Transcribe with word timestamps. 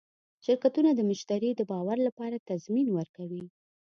شرکتونه 0.45 0.89
د 0.95 1.01
مشتری 1.09 1.49
د 1.55 1.61
باور 1.71 1.97
لپاره 2.07 2.43
تضمین 2.49 2.87
ورکوي. 2.97 3.43